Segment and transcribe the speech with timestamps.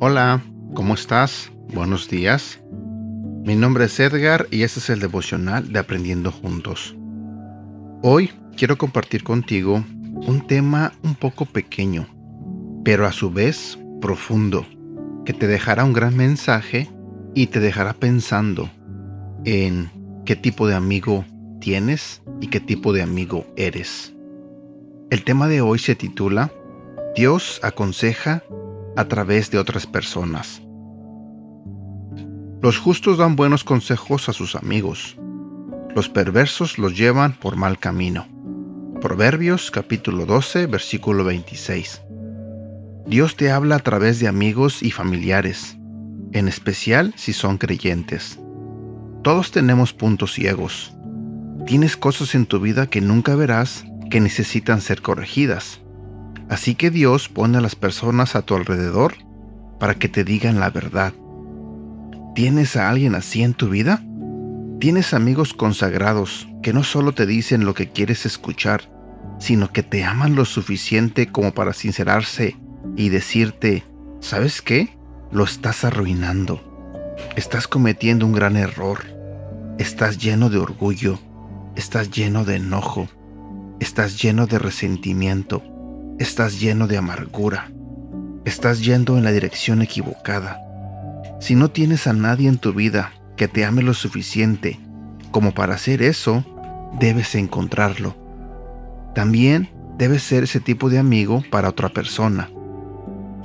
[0.00, 0.42] Hola,
[0.74, 1.52] ¿cómo estás?
[1.74, 2.60] Buenos días.
[3.44, 6.96] Mi nombre es Edgar y este es el devocional de Aprendiendo Juntos.
[8.02, 12.06] Hoy quiero compartir contigo un tema un poco pequeño,
[12.84, 14.66] pero a su vez profundo,
[15.28, 16.88] que te dejará un gran mensaje
[17.34, 18.70] y te dejará pensando
[19.44, 19.90] en
[20.24, 21.26] qué tipo de amigo
[21.60, 24.14] tienes y qué tipo de amigo eres.
[25.10, 26.50] El tema de hoy se titula
[27.14, 28.42] Dios aconseja
[28.96, 30.62] a través de otras personas.
[32.62, 35.18] Los justos dan buenos consejos a sus amigos.
[35.94, 38.26] Los perversos los llevan por mal camino.
[39.02, 42.00] Proverbios capítulo 12 versículo 26.
[43.08, 45.78] Dios te habla a través de amigos y familiares,
[46.32, 48.38] en especial si son creyentes.
[49.22, 50.94] Todos tenemos puntos ciegos.
[51.66, 55.80] Tienes cosas en tu vida que nunca verás que necesitan ser corregidas.
[56.50, 59.14] Así que Dios pone a las personas a tu alrededor
[59.80, 61.14] para que te digan la verdad.
[62.34, 64.02] ¿Tienes a alguien así en tu vida?
[64.80, 68.82] ¿Tienes amigos consagrados que no solo te dicen lo que quieres escuchar,
[69.38, 72.58] sino que te aman lo suficiente como para sincerarse
[72.98, 73.84] y decirte,
[74.20, 74.94] ¿sabes qué?
[75.32, 76.60] Lo estás arruinando.
[77.34, 79.06] Estás cometiendo un gran error.
[79.78, 81.18] Estás lleno de orgullo.
[81.76, 83.08] Estás lleno de enojo.
[83.80, 85.62] Estás lleno de resentimiento
[86.18, 87.70] estás lleno de amargura.
[88.44, 90.60] Estás yendo en la dirección equivocada.
[91.40, 94.80] Si no tienes a nadie en tu vida que te ame lo suficiente
[95.30, 96.44] como para hacer eso,
[96.98, 98.16] debes encontrarlo.
[99.14, 102.50] También debes ser ese tipo de amigo para otra persona.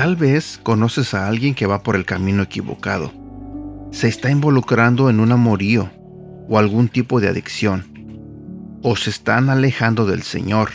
[0.00, 3.12] Tal vez conoces a alguien que va por el camino equivocado.
[3.90, 5.90] Se está involucrando en un amorío
[6.48, 7.84] o algún tipo de adicción.
[8.82, 10.70] O se están alejando del Señor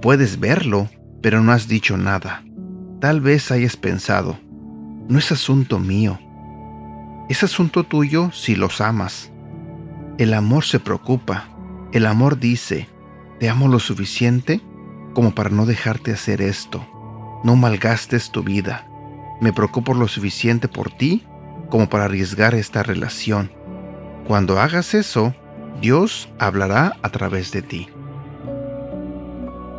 [0.00, 0.88] Puedes verlo,
[1.20, 2.44] pero no has dicho nada.
[3.00, 4.38] Tal vez hayas pensado,
[5.08, 6.20] no es asunto mío.
[7.28, 9.32] Es asunto tuyo si los amas.
[10.18, 11.48] El amor se preocupa.
[11.90, 12.86] El amor dice,
[13.40, 14.60] te amo lo suficiente
[15.14, 16.86] como para no dejarte hacer esto.
[17.42, 18.86] No malgastes tu vida.
[19.40, 21.24] Me preocupo lo suficiente por ti
[21.70, 23.50] como para arriesgar esta relación.
[24.26, 25.34] Cuando hagas eso,
[25.80, 27.88] Dios hablará a través de ti.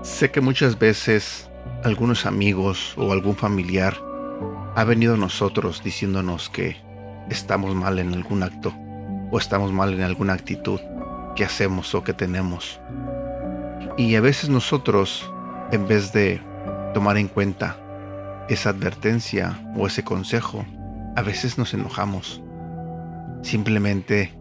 [0.02, 1.50] Sé que muchas veces
[1.84, 3.96] algunos amigos o algún familiar
[4.76, 6.78] ha venido a nosotros diciéndonos que
[7.30, 8.74] estamos mal en algún acto
[9.30, 10.80] o estamos mal en alguna actitud
[11.36, 12.80] que hacemos o que tenemos.
[13.98, 15.32] Y a veces nosotros,
[15.72, 16.42] en vez de
[16.94, 17.78] tomar en cuenta
[18.50, 20.66] esa advertencia o ese consejo,
[21.16, 22.42] a veces nos enojamos.
[23.42, 24.34] Simplemente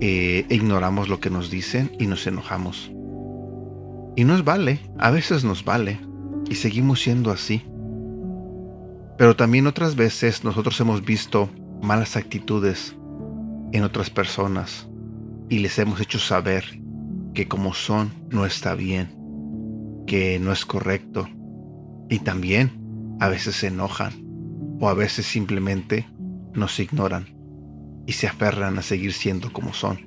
[0.00, 2.90] eh, ignoramos lo que nos dicen y nos enojamos.
[4.16, 6.00] Y nos vale, a veces nos vale,
[6.48, 7.64] y seguimos siendo así.
[9.16, 11.48] Pero también otras veces nosotros hemos visto
[11.82, 12.96] malas actitudes
[13.72, 14.88] en otras personas
[15.48, 16.80] y les hemos hecho saber
[17.34, 19.14] que como son no está bien,
[20.06, 21.28] que no es correcto.
[22.08, 24.12] Y también a veces se enojan
[24.80, 26.08] o a veces simplemente
[26.52, 27.26] nos ignoran
[28.06, 30.00] y se aferran a seguir siendo como son.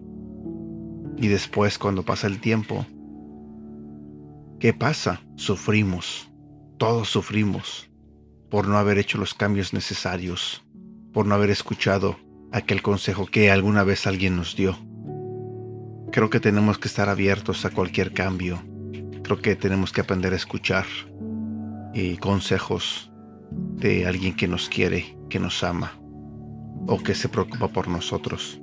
[1.17, 2.85] Y después cuando pasa el tiempo,
[4.59, 5.21] ¿Qué pasa?
[5.35, 6.31] Sufrimos,
[6.79, 7.91] todos sufrimos,
[8.49, 10.65] por no haber hecho los cambios necesarios,
[11.13, 12.17] por no haber escuchado
[12.51, 14.75] aquel consejo que alguna vez alguien nos dio.
[16.11, 18.63] Creo que tenemos que estar abiertos a cualquier cambio.
[19.21, 20.85] Creo que tenemos que aprender a escuchar
[22.19, 23.11] consejos
[23.51, 25.93] de alguien que nos quiere, que nos ama
[26.87, 28.61] o que se preocupa por nosotros.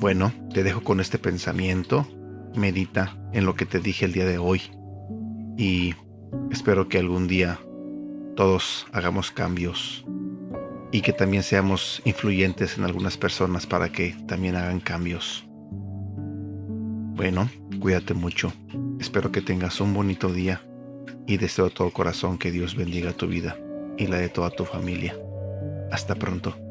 [0.00, 2.06] Bueno, te dejo con este pensamiento
[2.56, 4.62] medita en lo que te dije el día de hoy
[5.56, 5.94] y
[6.50, 7.58] espero que algún día
[8.36, 10.04] todos hagamos cambios
[10.90, 15.44] y que también seamos influyentes en algunas personas para que también hagan cambios.
[17.14, 17.50] Bueno,
[17.80, 18.52] cuídate mucho.
[19.00, 20.62] Espero que tengas un bonito día
[21.28, 23.56] y deseo de todo corazón que Dios bendiga tu vida
[23.98, 25.14] y la de toda tu familia.
[25.92, 26.67] Hasta pronto.